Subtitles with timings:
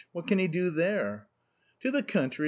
[0.13, 1.27] What can he do there?"
[1.81, 2.39] {"To the country